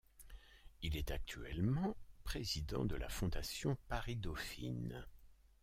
Il 0.81 0.97
est 0.97 1.11
actuellement 1.11 1.95
président 2.23 2.85
de 2.85 2.95
la 2.95 3.07
Fondation 3.07 3.77
Paris-Dauphine. 3.87 5.05